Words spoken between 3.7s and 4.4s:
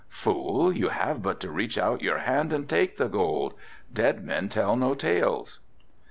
Dead